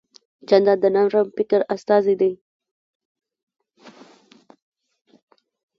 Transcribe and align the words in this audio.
جانداد 0.47 0.77
د 0.81 0.85
نرم 0.95 1.27
فکر 1.37 1.59
استازی 1.75 2.15
دی. 2.21 2.31